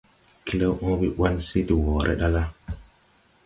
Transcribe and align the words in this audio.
Klew 0.45 0.71
oobe 0.87 1.07
ɓɔn 1.17 1.35
se 1.47 1.59
de 1.67 1.73
wɔɔre 1.83 2.13
ɗa 2.19 2.27
la, 2.35 2.43